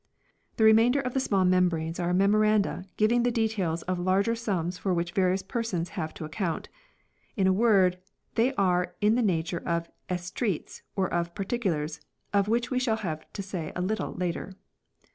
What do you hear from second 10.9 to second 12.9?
or of" particulars," of which we